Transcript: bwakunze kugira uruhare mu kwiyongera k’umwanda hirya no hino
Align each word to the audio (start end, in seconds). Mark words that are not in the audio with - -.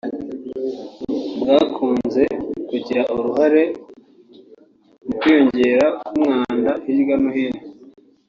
bwakunze 1.41 2.23
kugira 2.69 3.01
uruhare 3.15 3.63
mu 5.05 5.11
kwiyongera 5.19 5.85
k’umwanda 6.05 6.71
hirya 6.83 7.15
no 7.21 7.29
hino 7.35 7.61